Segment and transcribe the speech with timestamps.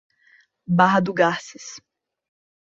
[0.65, 1.79] Barra do Garças